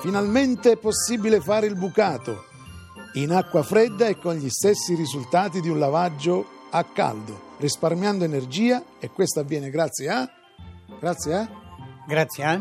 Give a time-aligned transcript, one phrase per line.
[0.00, 2.44] Finalmente è possibile fare il bucato
[3.14, 8.82] in acqua fredda e con gli stessi risultati di un lavaggio a caldo, risparmiando energia
[8.98, 10.30] e questo avviene grazie a...
[11.00, 11.48] Grazie a...
[12.06, 12.60] Grazie a...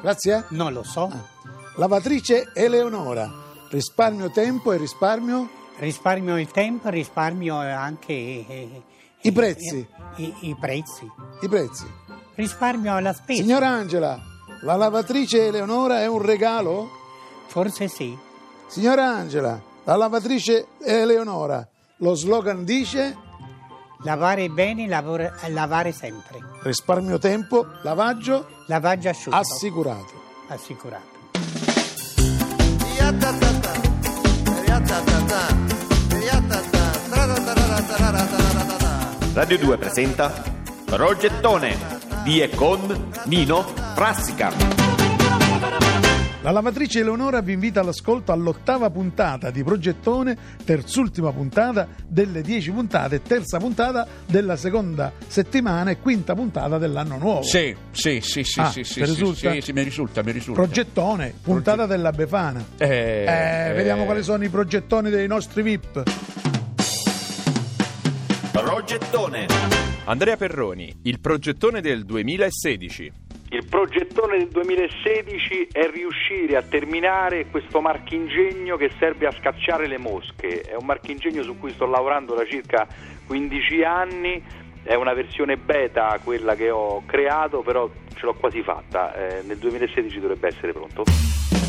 [0.00, 0.44] Grazie a...
[0.50, 1.04] Non lo so.
[1.04, 1.22] Ah.
[1.76, 3.30] Lavatrice Eleonora,
[3.70, 5.48] risparmio tempo e risparmio...
[5.76, 8.12] Risparmio il tempo, risparmio anche...
[8.12, 8.82] eh,
[9.22, 9.86] I prezzi.
[10.16, 11.10] I, i- i prezzi.
[11.40, 11.84] I prezzi.
[12.36, 13.42] Risparmio la spesa.
[13.42, 14.20] Signora Angela,
[14.64, 16.90] la lavatrice Eleonora è un regalo?
[17.46, 18.16] Forse sì.
[18.66, 21.66] Signora Angela, la lavatrice Eleonora,
[21.98, 23.16] lo slogan dice
[24.04, 26.38] Lavare bene, lavora- lavare sempre.
[26.62, 29.36] risparmio tempo, lavaggio Lavaggio asciutto.
[29.36, 30.12] assicurato.
[30.48, 31.12] assicurato.
[39.34, 40.32] Radio 2 presenta
[40.84, 41.93] Progettone
[42.24, 43.62] di e con Nino
[43.94, 44.52] Frassica.
[46.42, 53.22] La lavatrice Eleonora vi invita all'ascolto all'ottava puntata di Progettone, terzultima puntata delle dieci puntate,
[53.22, 57.42] terza puntata della seconda settimana e quinta puntata dell'anno nuovo.
[57.44, 59.52] Sì, sì, sì, sì, Ah, sì, sì, risulta?
[59.52, 60.60] sì, sì, mi risulta, mi risulta.
[60.60, 62.62] Progettone, puntata della Befana.
[62.76, 66.02] Eh, Eh, eh, vediamo quali sono i progettoni dei nostri VIP.
[68.52, 69.46] Progettone.
[70.06, 73.12] Andrea Perroni, il progettone del 2016.
[73.48, 79.96] Il progettone del 2016 è riuscire a terminare questo marchingegno che serve a scacciare le
[79.96, 80.60] mosche.
[80.60, 82.86] È un marchingegno su cui sto lavorando da circa
[83.26, 84.44] 15 anni,
[84.82, 89.14] è una versione beta quella che ho creato, però ce l'ho quasi fatta.
[89.14, 91.63] Eh, nel 2016 dovrebbe essere pronto.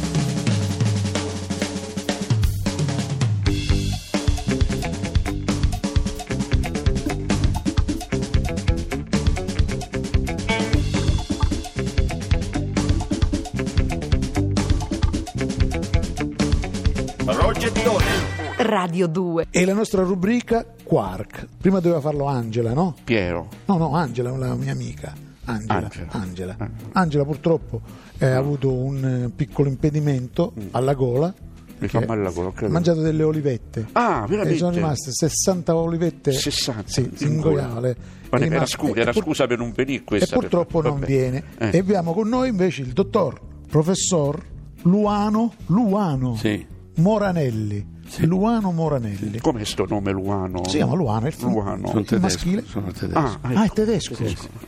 [18.78, 19.48] Radio 2.
[19.52, 21.48] E la nostra rubrica Quark.
[21.62, 22.94] Prima doveva farlo Angela, no?
[23.06, 23.48] Piero.
[23.68, 25.14] No, no, Angela, la mia amica.
[25.46, 25.74] Angela.
[25.80, 26.08] Angela.
[26.12, 26.58] Angela.
[26.92, 27.80] Angela purtroppo
[28.18, 31.34] eh, ha avuto un eh, piccolo impedimento alla gola.
[31.78, 32.74] Mi fa male la gola, Ha credo.
[32.74, 33.88] mangiato delle olivette.
[33.94, 34.56] Ah, veramente?
[34.56, 36.34] E sono rimaste 60 olivette.
[36.34, 36.84] 60?
[36.86, 37.96] Sì, In ingoiale.
[38.30, 40.36] Ma era, rimasto- scusa, e era pur- scusa per non venire E questa.
[40.38, 41.06] purtroppo non Vabbè.
[41.06, 41.44] viene.
[41.60, 41.70] Eh.
[41.72, 44.38] E abbiamo con noi invece il dottor, professor
[44.82, 46.66] Luano, Luano Sì.
[46.96, 47.94] Moranelli.
[48.20, 49.40] Luano Moranelli.
[49.40, 50.64] Com'è sto nome Luano?
[50.68, 51.92] Si chiama Luano, è il, Luano.
[52.00, 52.56] il Sono maschile.
[52.62, 53.20] tedesco, sono tedesco.
[53.20, 54.16] Ah, Ah, è tedesco.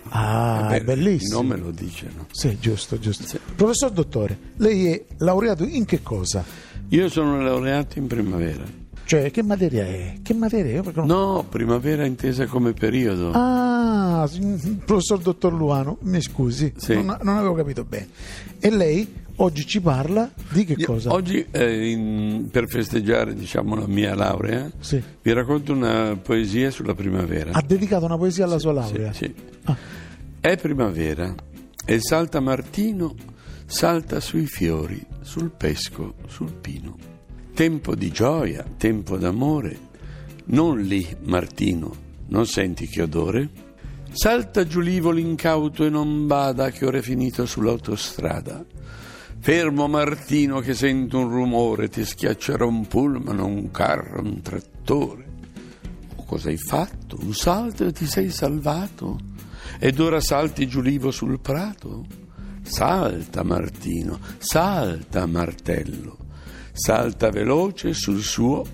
[0.09, 1.40] Ah, Eh beh, è bellissimo.
[1.42, 2.25] Il nome lo dice, no?
[2.31, 3.40] Sì, giusto, giusto.
[3.56, 6.44] Professor Dottore, lei è laureato in che cosa?
[6.90, 8.64] Io sono laureato in primavera.
[9.06, 10.16] Cioè, che materia è?
[10.22, 10.92] Che materia è?
[10.94, 13.31] Non- No, primavera intesa come periodo.
[13.34, 14.28] Ah,
[14.84, 16.96] professor Dottor Luano, mi scusi, Sì.
[16.96, 18.09] non, non avevo capito bene.
[18.59, 21.12] E lei oggi ci parla di che cosa?
[21.12, 25.02] Oggi, eh, in- per festeggiare diciamo, la mia laurea, Sì.
[25.22, 27.52] vi racconto una poesia sulla primavera.
[27.53, 29.14] Ha dedicato una poesia alla sua laurea?
[29.14, 29.34] Sì, sì.
[29.66, 29.78] Ah.
[30.40, 31.34] È primavera
[31.86, 33.16] e il saltamartino
[33.66, 36.96] salta sui fiori, sul pesco, sul pino.
[37.54, 39.86] Tempo di gioia, tempo d'amore.
[40.46, 41.94] Non lì, Martino,
[42.28, 43.50] non senti che odore?
[44.12, 48.64] Salta giù l'ivolo incauto e non bada che ora è finito sull'autostrada.
[49.40, 55.25] Fermo Martino che sento un rumore, ti schiaccerà un pullman, un carro, un trattore.
[56.18, 57.18] O cosa hai fatto?
[57.22, 59.18] Un salto e ti sei salvato?
[59.80, 62.06] Ed ora salti giù l'Ivo sul prato?
[62.62, 66.18] Salta Martino, salta martello,
[66.74, 68.66] salta veloce sul suo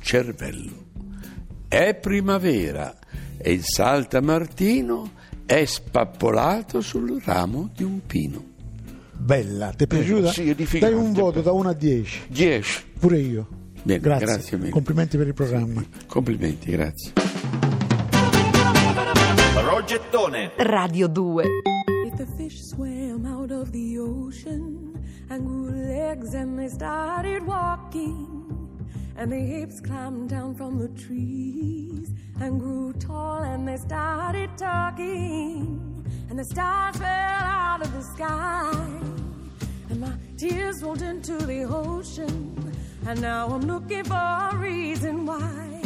[0.00, 0.84] cervello.
[1.68, 2.94] È primavera
[3.38, 5.10] e il saltamartino
[5.46, 8.51] è spappolato sul ramo di un pino.
[9.22, 10.32] Bella, ti è piaciuta?
[10.32, 10.94] sì, edificante.
[10.94, 12.84] Dai un voto da 1 a 10, 10.
[12.98, 13.46] pure io.
[13.84, 14.70] Bene, grazie, grazie mille.
[14.70, 15.84] complimenti per il programma.
[16.08, 17.12] Complimenti, grazie.
[19.54, 20.50] Progettone.
[20.56, 21.44] Radio 2.
[22.04, 24.92] If the fish swam out of the ocean
[25.28, 28.26] and grew legs and they started walking,
[29.16, 35.91] and the apes climbed down from the trees and grew tall and they started talking,
[36.30, 38.72] and the stars fell out of the sky,
[39.90, 42.74] and my tears rolled into the ocean,
[43.06, 45.82] and now I'm looking for a reason why.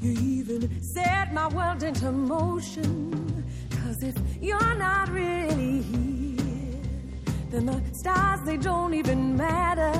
[0.00, 3.44] You even set my world into motion.
[3.70, 6.80] Cause if you're not really here,
[7.50, 9.92] then the stars, they don't even matter.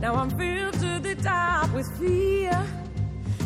[0.00, 2.66] Now I'm filled to the top with fear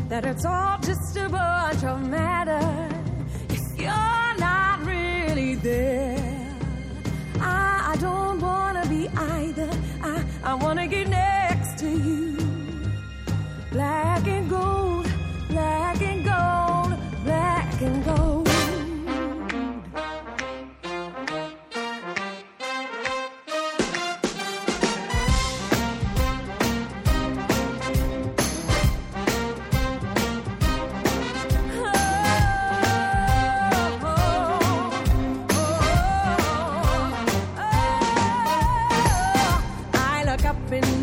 [0.09, 2.89] that it's all just a bunch of matter.
[3.49, 4.12] If you're
[5.63, 6.57] there.
[7.41, 9.71] I, I don't wanna be either.
[10.03, 12.37] I, I wanna get next to you.
[13.71, 15.09] Black and gold,
[15.49, 18.22] black and gold, black and gold.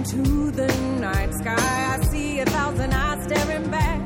[0.10, 0.68] to the
[1.00, 1.94] night sky.
[1.94, 4.02] I see a thousand eyes staring back,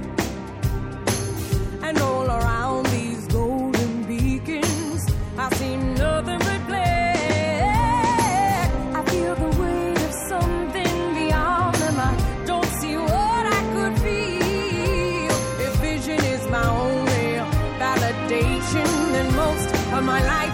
[1.82, 5.06] and all around these golden beacons,
[5.38, 8.70] I see nothing but black.
[9.00, 11.98] I feel the weight of something beyond them.
[12.10, 12.12] I
[12.46, 15.32] don't see what I could feel.
[15.66, 17.28] If vision is my only
[17.84, 20.53] validation, then most of my life.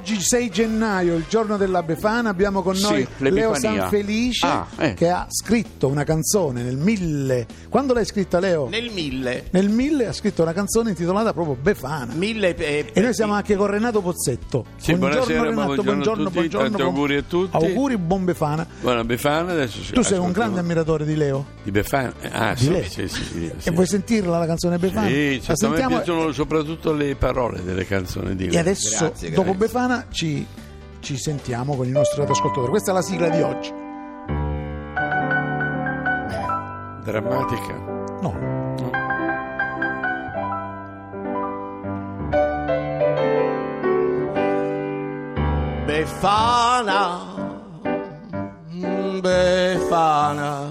[0.00, 3.80] Oggi 6 gennaio, il giorno della Befana, abbiamo con Sì, noi Leo l'Epifania.
[3.82, 4.94] Sanfelice Ah, eh.
[4.94, 7.46] che ha scritto una canzone nel 1000.
[7.68, 8.66] Quando l'hai scritta Leo?
[8.70, 9.48] Nel mille.
[9.50, 12.14] Nel 1000 ha scritto una canzone intitolata proprio Befana.
[12.14, 14.64] Mille eh, E noi siamo anche con Renato Pozzetto.
[14.78, 17.56] Sì, buonasera, Renato, buongiorno a buongiorno, tutti, buongiorno, tanti buon- auguri a tutti.
[17.56, 18.66] Auguri, buon Befana.
[18.80, 21.44] Buona Befana, adesso Tu sei un grande ammiratore di Leo.
[21.62, 22.14] di Befana.
[22.32, 23.70] Ah, Di sì, sì, sì, sì, E sì.
[23.70, 25.08] vuoi sentirla la canzone Befana?
[25.08, 28.58] Sì, La certo, sentiamo piacciono soprattutto le parole delle canzoni di e lei.
[28.58, 29.58] adesso, Grazie, dopo grazie.
[29.58, 30.46] Befana, ci,
[31.00, 32.70] ci sentiamo con il nostro ascoltatore.
[32.70, 33.72] Questa è la sigla di oggi.
[37.04, 37.74] Drammatica.
[38.20, 38.50] No,
[45.86, 47.34] Befana,
[49.20, 50.70] Befana,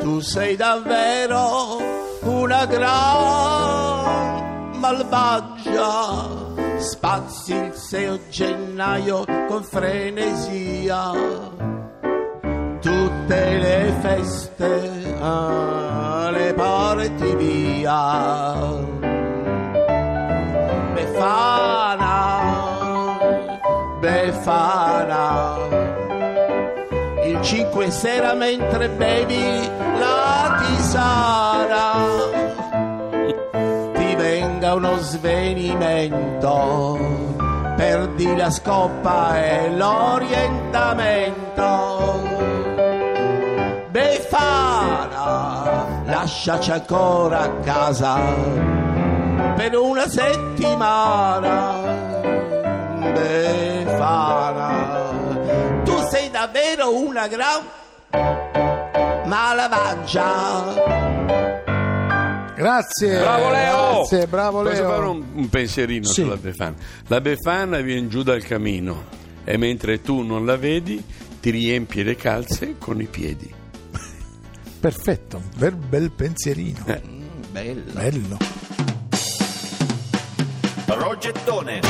[0.00, 1.78] tu sei davvero
[2.22, 4.40] una gran
[4.78, 6.49] malvagia.
[6.80, 11.12] Spazi il 6 gennaio con frenesia.
[12.80, 18.78] Tutte le feste ah, le porti via.
[20.94, 22.08] Befana,
[24.00, 25.58] Befana.
[27.26, 29.68] Il 5 sera mentre bevi
[29.98, 32.39] la tisana ti
[34.74, 36.98] uno svenimento,
[37.76, 42.28] perdi la scoppa e l'orientamento.
[43.90, 48.20] Befana, lasciaci ancora a casa
[49.56, 51.74] per una settimana.
[53.12, 54.68] Befana,
[55.84, 57.62] tu sei davvero una gran
[59.24, 61.09] malavaggia.
[62.60, 63.18] Grazie.
[63.18, 63.94] Bravo Leo!
[63.96, 65.10] Grazie, bravo Posso fare Leo.
[65.10, 66.22] un, un pensierino Sì.
[66.22, 66.74] sulla Befana?
[67.08, 69.04] La Befana viene giù dal camino
[69.44, 71.02] e mentre tu non la vedi
[71.40, 73.52] ti riempi le calze con i piedi.
[74.80, 76.84] Perfetto, bel, bel pensierino.
[76.86, 77.00] Eh.
[77.50, 77.92] Bella.
[78.00, 78.36] Bello.
[80.94, 81.80] Progettone.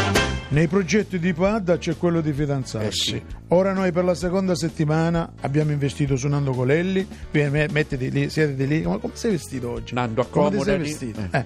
[0.50, 2.86] Nei progetti di Padda c'è quello di fidanzarsi.
[2.86, 3.22] Eh sì.
[3.48, 7.06] Ora noi per la seconda settimana abbiamo investito su Nando Colelli.
[7.30, 8.82] Vieni, me- Mettiti lì, siediti lì.
[8.82, 9.94] Come, come sei vestito oggi?
[9.94, 10.90] Nando, come ti sei accomodati.
[10.90, 11.20] vestito?
[11.30, 11.44] Eh.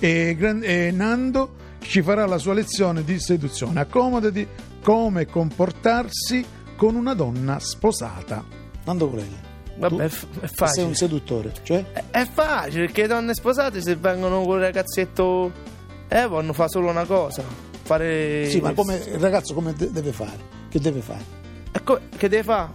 [0.00, 0.28] Eh.
[0.28, 3.78] E, gran- e Nando ci farà la sua lezione di seduzione.
[3.78, 4.46] Accomodati
[4.82, 6.44] come comportarsi
[6.76, 8.44] con una donna sposata.
[8.84, 9.38] Nando Colelli.
[9.76, 10.86] Vabbè, tu è, f- è sei facile.
[10.86, 11.84] un seduttore, cioè?
[11.92, 15.78] È, è facile perché le donne sposate se vengono con il ragazzetto
[16.10, 17.42] eh, vanno fare solo una cosa.
[17.82, 18.48] Fare.
[18.50, 20.38] Sì, ma come, il ragazzo come de- deve fare?
[20.68, 21.24] Che deve fare?
[21.72, 22.72] Ecco, che deve fare?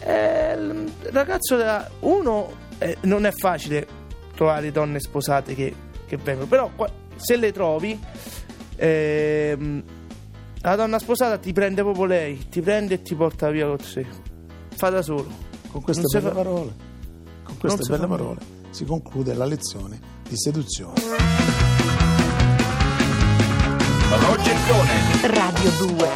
[0.00, 3.86] Eh, il ragazzo, da- uno, eh, non è facile
[4.34, 5.74] trovare donne sposate che,
[6.06, 6.70] che vengono, però
[7.16, 7.98] se le trovi,
[8.76, 9.82] ehm,
[10.60, 14.04] la donna sposata ti prende proprio lei, ti prende e ti porta via con sé.
[14.74, 15.26] Fa da solo.
[15.70, 16.74] Con queste Non belle fa- parole,
[17.42, 19.98] con queste belle fa parole si conclude la lezione
[20.28, 21.67] di seduzione.
[24.08, 24.92] Progettone.
[25.34, 26.08] Radio 2.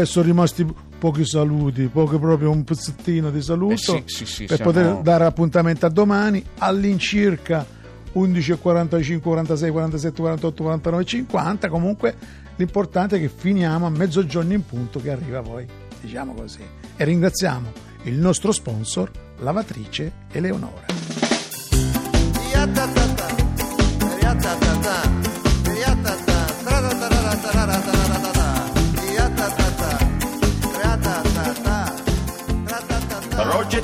[0.00, 0.66] Eh, sono rimasti
[0.98, 4.96] pochi saluti, pochi proprio un pezzettino di saluto Eh sì, sì, sì, per siamo- poter
[4.96, 7.64] dare appuntamento a domani all'incirca
[8.12, 12.14] 11 45 46 47 48 49 50 comunque
[12.56, 15.66] l'importante è che finiamo a mezzogiorno in punto che arriva poi
[16.00, 16.60] diciamo così
[16.94, 17.72] e ringraziamo
[18.02, 20.84] il nostro sponsor lavatrice Eleonora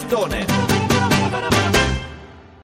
[0.08, 0.67] Progettone.